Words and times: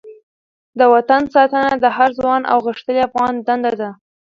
د 0.79 0.81
وطن 0.93 1.21
ساتنه 1.33 1.73
د 1.83 1.85
هر 1.97 2.09
ځوان 2.19 2.41
او 2.51 2.57
غښتلې 2.67 3.01
افغان 3.07 3.33
دنده 3.47 3.73
ده. 3.81 3.89